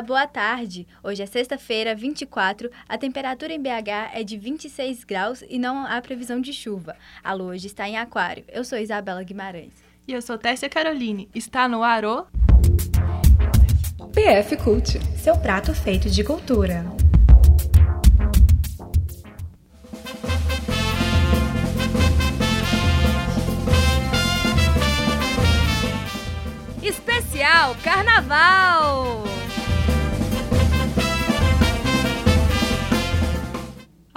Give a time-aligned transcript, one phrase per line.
[0.00, 0.86] Olá, boa tarde.
[1.02, 2.70] Hoje é sexta-feira, 24.
[2.88, 6.96] A temperatura em BH é de 26 graus e não há previsão de chuva.
[7.22, 8.42] A lua hoje está em Aquário.
[8.48, 9.74] Eu sou Isabela Guimarães.
[10.08, 11.28] E eu sou Tércia Caroline.
[11.34, 12.26] Está no ar o
[14.14, 16.82] PF Cult, seu prato feito de cultura.
[26.82, 29.19] Especial Carnaval!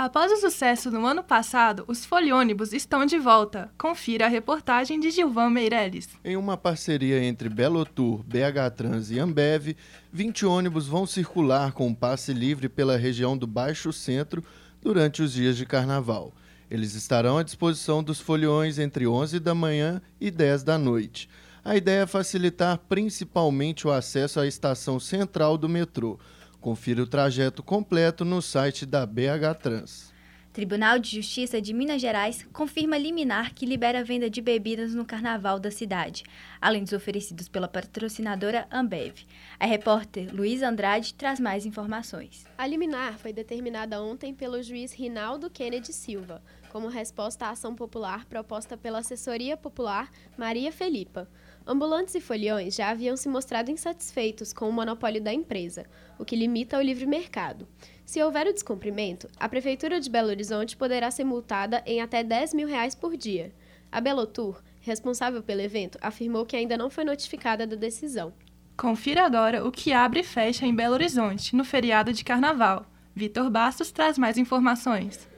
[0.03, 3.71] Após o sucesso no ano passado, os foliônibus estão de volta.
[3.77, 6.09] Confira a reportagem de Gilvan Meirelles.
[6.25, 9.77] Em uma parceria entre Belotur, BH Trans e Ambev,
[10.11, 14.43] 20 ônibus vão circular com passe livre pela região do Baixo Centro
[14.81, 16.33] durante os dias de carnaval.
[16.69, 21.29] Eles estarão à disposição dos foliões entre 11 da manhã e 10 da noite.
[21.63, 26.19] A ideia é facilitar principalmente o acesso à estação central do metrô.
[26.63, 30.13] Confira o trajeto completo no site da BH Trans.
[30.53, 35.03] Tribunal de Justiça de Minas Gerais confirma liminar que libera a venda de bebidas no
[35.03, 36.23] carnaval da cidade,
[36.61, 39.25] além dos oferecidos pela patrocinadora Ambev.
[39.59, 42.45] A repórter Luiz Andrade traz mais informações.
[42.57, 48.23] A liminar foi determinada ontem pelo juiz Rinaldo Kennedy Silva, como resposta à ação popular
[48.23, 51.27] proposta pela assessoria popular Maria Felipa.
[51.65, 55.85] Ambulantes e foliões já haviam se mostrado insatisfeitos com o monopólio da empresa,
[56.19, 57.65] o que limita o livre mercado.
[58.05, 62.53] Se houver o descumprimento, a Prefeitura de Belo Horizonte poderá ser multada em até 10
[62.53, 63.53] mil reais por dia.
[63.89, 68.33] A Belotur, responsável pelo evento, afirmou que ainda não foi notificada da decisão.
[68.75, 72.85] Confira agora o que abre e fecha em Belo Horizonte, no feriado de carnaval.
[73.15, 75.29] Vitor Bastos traz mais informações.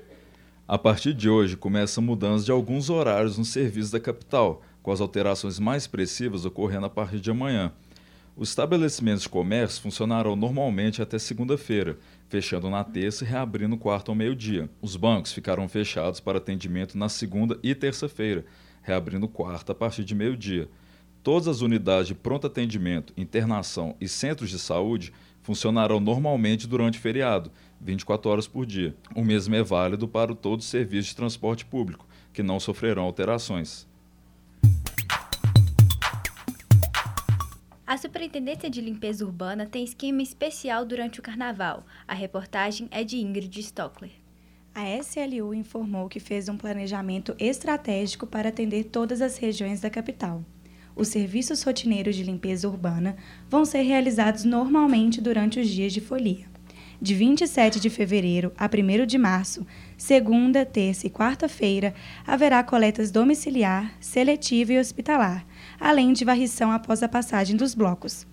[0.67, 4.91] A partir de hoje, começa a mudança de alguns horários no serviço da capital com
[4.91, 7.71] as alterações mais expressivas ocorrendo a partir de amanhã.
[8.37, 11.97] Os estabelecimentos de comércio funcionarão normalmente até segunda-feira,
[12.29, 14.69] fechando na terça e reabrindo quarto ao meio-dia.
[14.79, 18.45] Os bancos ficarão fechados para atendimento na segunda e terça-feira,
[18.83, 20.69] reabrindo quarta a partir de meio-dia.
[21.23, 27.01] Todas as unidades de pronto atendimento, internação e centros de saúde funcionarão normalmente durante o
[27.01, 27.51] feriado,
[27.81, 28.95] 24 horas por dia.
[29.15, 33.87] O mesmo é válido para todos os serviços de transporte público, que não sofrerão alterações.
[37.95, 41.85] A Superintendência de Limpeza Urbana tem esquema especial durante o carnaval.
[42.05, 44.11] A reportagem é de Ingrid Stockler.
[44.73, 50.43] A SLU informou que fez um planejamento estratégico para atender todas as regiões da capital.
[50.93, 53.15] Os serviços rotineiros de limpeza urbana
[53.49, 56.47] vão ser realizados normalmente durante os dias de folia.
[57.01, 59.65] De 27 de fevereiro a 1 de março,
[59.97, 61.95] segunda, terça e quarta-feira,
[62.27, 65.45] haverá coletas domiciliar, seletiva e hospitalar
[65.79, 68.25] além de varrição após a passagem dos blocos.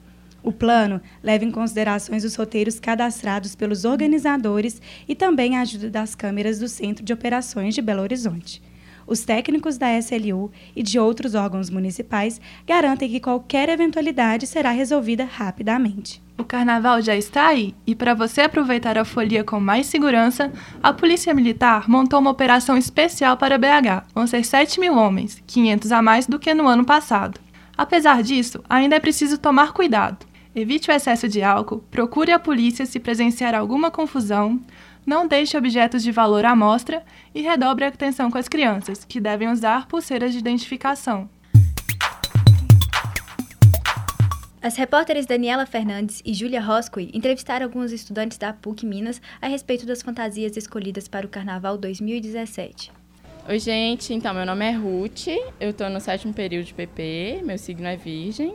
[0.43, 6.15] O plano leva em considerações os roteiros cadastrados pelos organizadores e também a ajuda das
[6.15, 8.61] câmeras do Centro de Operações de Belo Horizonte.
[9.07, 15.25] Os técnicos da SLU e de outros órgãos municipais garantem que qualquer eventualidade será resolvida
[15.25, 16.23] rapidamente.
[16.43, 20.93] O carnaval já está aí e, para você aproveitar a folia com mais segurança, a
[20.93, 24.09] Polícia Militar montou uma operação especial para BH.
[24.13, 27.39] Vão ser 7 mil homens, 500 a mais do que no ano passado.
[27.79, 30.27] Apesar disso, ainda é preciso tomar cuidado.
[30.53, 34.61] Evite o excesso de álcool, procure a polícia se presenciar alguma confusão,
[35.07, 39.21] não deixe objetos de valor à mostra e redobre a atenção com as crianças, que
[39.21, 41.31] devem usar pulseiras de identificação.
[44.63, 49.85] As repórteres Daniela Fernandes e Júlia Roscoe entrevistaram alguns estudantes da PUC Minas a respeito
[49.85, 52.93] das fantasias escolhidas para o Carnaval 2017.
[53.49, 54.15] Oi, gente.
[54.15, 55.27] Então, meu nome é Ruth,
[55.59, 58.55] eu estou no sétimo período de PP, meu signo é Virgem.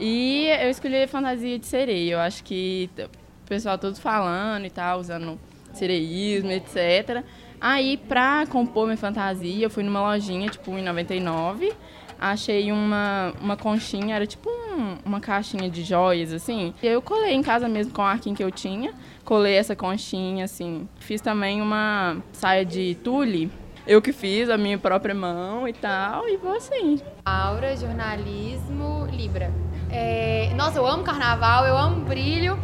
[0.00, 2.14] E eu escolhi a fantasia de sereia.
[2.14, 5.38] Eu acho que o pessoal todo falando e tal, usando
[5.72, 7.22] sereísmo, etc.
[7.60, 11.72] Aí, pra compor minha fantasia, eu fui numa lojinha, tipo, em 99.
[12.20, 16.74] Achei uma, uma conchinha, era tipo um, uma caixinha de joias, assim.
[16.82, 18.92] E eu colei em casa mesmo com o arquinho que eu tinha.
[19.24, 20.86] Colei essa conchinha, assim.
[20.98, 23.50] Fiz também uma saia de tule.
[23.86, 26.28] Eu que fiz, a minha própria mão e tal.
[26.28, 27.00] E vou assim.
[27.24, 29.50] Aura, jornalismo, Libra.
[29.90, 32.58] É, nossa, eu amo carnaval, eu amo brilho.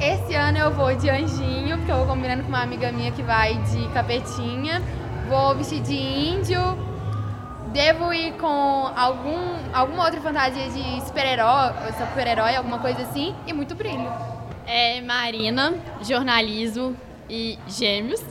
[0.00, 3.22] Esse ano eu vou de anjinho, porque eu vou combinando com uma amiga minha que
[3.22, 4.80] vai de capetinha.
[5.28, 6.93] Vou vestir de índio.
[7.74, 9.36] Devo ir com algum,
[9.72, 14.12] alguma outra fantasia de super-herói, super-herói, alguma coisa assim, e muito brilho.
[14.64, 16.96] É Marina, jornalismo
[17.28, 18.22] e gêmeos.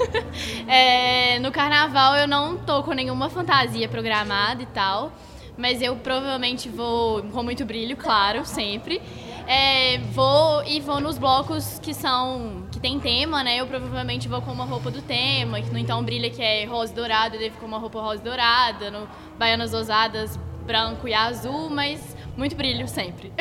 [0.66, 5.12] é, no carnaval eu não tô com nenhuma fantasia programada e tal,
[5.58, 9.02] mas eu provavelmente vou com muito brilho, claro, sempre.
[9.50, 13.56] É, vou e vou nos blocos que são que tem tema, né?
[13.56, 16.92] Eu provavelmente vou com uma roupa do tema, que no Então Brilha que é rosa
[16.92, 19.08] dourada, eu devo com uma roupa rosa dourada, no
[19.38, 23.32] Baianas Ousadas branco e azul, mas muito brilho sempre.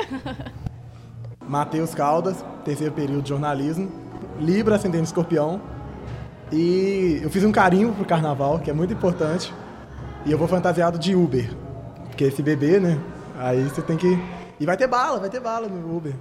[1.45, 3.92] Matheus Caldas, terceiro período de jornalismo,
[4.39, 5.62] Libra, ascendente escorpião.
[6.53, 9.53] E eu fiz um carinho pro carnaval, que é muito importante.
[10.25, 11.50] E eu vou fantasiado de Uber.
[12.06, 12.98] Porque esse bebê, né?
[13.38, 14.18] Aí você tem que.
[14.59, 16.15] E vai ter bala, vai ter bala no Uber.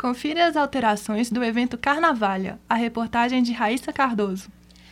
[0.00, 4.48] Confira as alterações do evento Carnavalha, a reportagem de Raíssa Cardoso.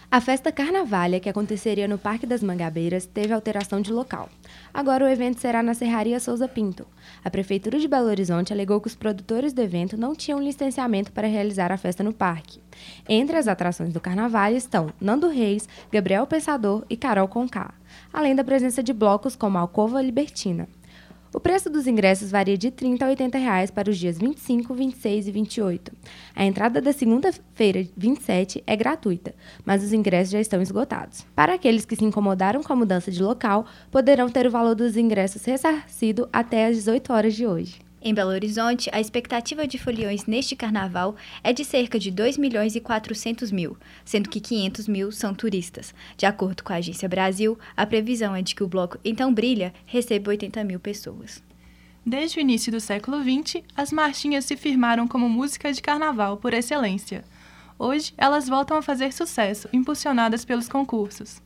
[0.09, 4.29] A festa Carnavalha, que aconteceria no Parque das Mangabeiras, teve alteração de local.
[4.73, 6.87] Agora o evento será na Serraria Souza Pinto.
[7.25, 11.27] A Prefeitura de Belo Horizonte alegou que os produtores do evento não tinham licenciamento para
[11.27, 12.61] realizar a festa no parque.
[13.09, 17.75] Entre as atrações do Carnaval estão Nando Reis, Gabriel Pensador e Carol Conká,
[18.13, 20.69] além da presença de blocos como Alcova Libertina.
[21.37, 24.73] O preço dos ingressos varia de R$ 30 a 80 reais para os dias 25,
[24.73, 25.93] 26 e 28.
[26.35, 31.27] A entrada da segunda-feira, 27, é gratuita, mas os ingressos já estão esgotados.
[31.37, 34.97] Para aqueles que se incomodaram com a mudança de local, poderão ter o valor dos
[34.97, 37.86] ingressos ressarcido até às 18 horas de hoje.
[38.07, 42.77] Em Belo Horizonte, a expectativa de foliões neste carnaval é de cerca de 2 milhões
[42.77, 45.93] e 400 mil, sendo que 500 mil são turistas.
[46.17, 49.75] De acordo com a Agência Brasil, a previsão é de que o bloco Então Brilha
[49.85, 51.43] receba 80 mil pessoas.
[52.07, 56.55] Desde o início do século XX, as marchinhas se firmaram como música de carnaval por
[56.55, 57.25] excelência.
[57.77, 61.43] Hoje, elas voltam a fazer sucesso, impulsionadas pelos concursos.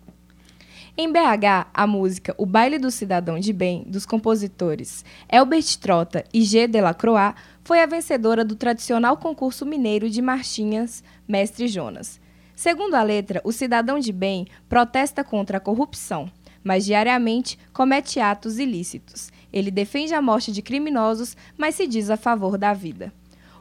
[0.97, 6.43] Em BH, a música O Baile do Cidadão de Bem, dos compositores Elbert Trota e
[6.43, 6.67] G.
[6.67, 12.21] Delacroix, foi a vencedora do tradicional concurso mineiro de marchinhas Mestre Jonas.
[12.57, 16.31] Segundo a letra, o cidadão de bem protesta contra a corrupção,
[16.63, 19.31] mas diariamente comete atos ilícitos.
[19.53, 23.13] Ele defende a morte de criminosos, mas se diz a favor da vida.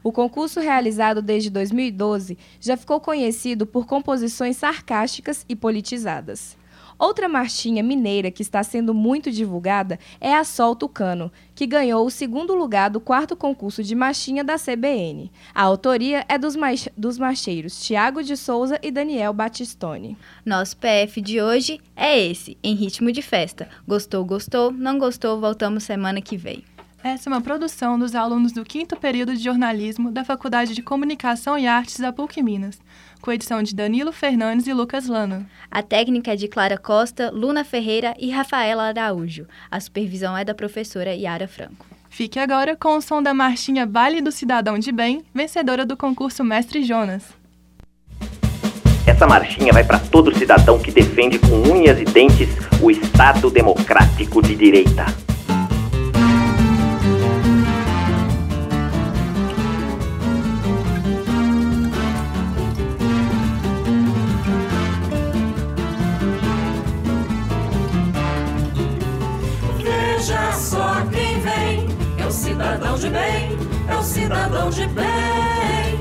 [0.03, 6.57] O concurso, realizado desde 2012, já ficou conhecido por composições sarcásticas e politizadas.
[6.99, 12.11] Outra marchinha mineira que está sendo muito divulgada é a Sol Tucano, que ganhou o
[12.11, 15.31] segundo lugar do quarto concurso de marchinha da CBN.
[15.55, 16.57] A autoria é dos,
[16.97, 20.17] dos marcheiros Tiago de Souza e Daniel Batistone.
[20.45, 23.69] Nosso PF de hoje é esse, em ritmo de festa.
[23.87, 26.65] Gostou, gostou, não gostou, voltamos semana que vem.
[27.01, 31.57] Essa é uma produção dos alunos do quinto período de jornalismo da Faculdade de Comunicação
[31.57, 32.77] e Artes da PUC Minas,
[33.21, 35.45] com edição de Danilo Fernandes e Lucas Lano.
[35.69, 39.45] A técnica é de Clara Costa, Luna Ferreira e Rafaela Araújo.
[39.69, 41.85] A supervisão é da professora Yara Franco.
[42.09, 46.43] Fique agora com o som da marchinha Baile do Cidadão de Bem, vencedora do concurso
[46.43, 47.23] Mestre Jonas.
[49.05, 52.49] Essa marchinha vai para todo cidadão que defende com unhas e dentes
[52.81, 55.05] o Estado Democrático de Direita.
[74.29, 75.99] Cidadão de bem.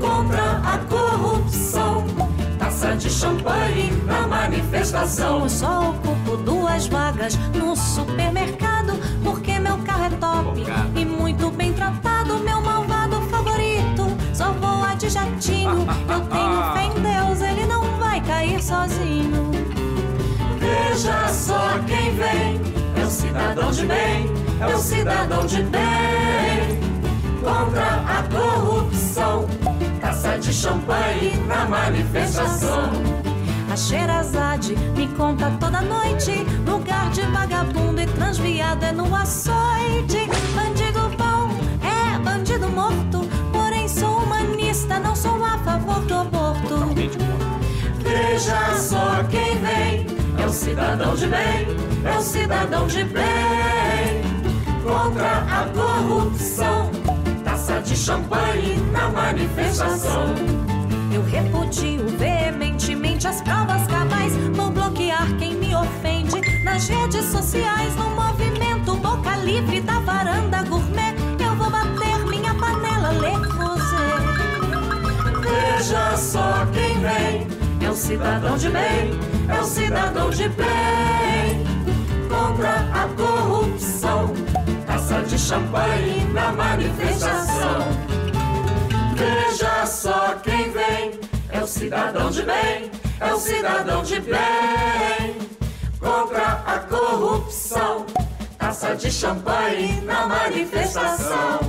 [0.00, 2.04] Contra a corrupção,
[2.58, 5.42] taça de champanhe na manifestação.
[5.42, 10.64] Eu só ocupo duas vagas no supermercado, porque meu carro é top
[10.96, 12.40] e muito bem tratado.
[12.40, 15.86] Meu malvado favorito só voa de jatinho.
[16.08, 19.52] Eu tenho fé em Deus, ele não vai cair sozinho.
[20.58, 22.60] Veja só quem vem
[23.00, 24.26] é o cidadão de bem,
[24.60, 26.91] é o cidadão de bem.
[27.42, 29.48] Contra a corrupção,
[30.00, 32.92] taça de champanhe na manifestação.
[33.68, 36.46] A Xerazade me conta toda noite.
[36.64, 40.28] Lugar de vagabundo e transviado é no açoite.
[40.54, 41.50] Bandido bom
[41.82, 43.28] é bandido morto.
[43.52, 46.76] Porém, sou humanista, não sou a favor do aborto.
[48.04, 50.06] Veja só quem vem,
[50.40, 51.66] é o cidadão de bem,
[52.04, 54.22] é o cidadão de bem.
[54.84, 56.91] Contra a corrupção,
[57.72, 60.34] taça de champanhe na manifestação.
[61.12, 64.36] Eu repudio veementemente as provas cabais.
[64.52, 67.94] Vou bloquear quem me ofende nas redes sociais.
[67.96, 71.14] No movimento Boca Livre da varanda gourmet.
[71.38, 73.32] Eu vou bater minha panela Le
[75.40, 77.46] Veja só quem vem.
[77.80, 79.10] É o cidadão de bem,
[79.48, 81.41] é o cidadão de bem.
[85.52, 87.86] Champanhe na manifestação.
[89.14, 92.90] Veja só quem vem, é o cidadão de bem,
[93.20, 95.36] é o cidadão de bem.
[96.00, 98.06] Contra a corrupção,
[98.58, 101.60] taça de champanhe na manifestação.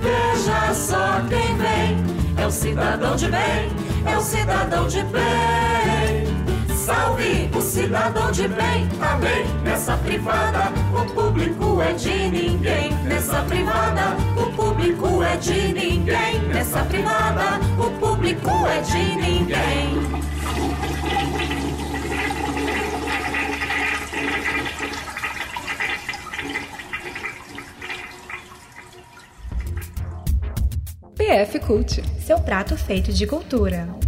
[0.00, 2.04] Veja só quem vem,
[2.36, 3.70] é o cidadão de bem,
[4.12, 6.45] é o cidadão de bem.
[6.86, 9.44] Salve o cidadão de bem, amém.
[9.64, 12.94] Nessa privada, o público é de ninguém.
[13.02, 16.40] Nessa privada, o público é de ninguém.
[16.42, 19.98] Nessa privada, o público é de ninguém.
[31.16, 34.05] PF Cult, seu prato feito de cultura.